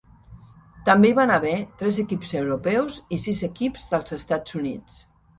[0.85, 1.51] També hi van haver
[1.81, 4.97] tres equips europeus i sis equips dels Estats Units.